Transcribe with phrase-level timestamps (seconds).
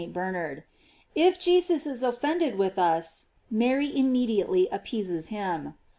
[0.01, 0.33] 471 St.
[0.33, 0.63] Bernard.*
[1.13, 5.75] If Jesus is offended with us, Mary immediately appeases him.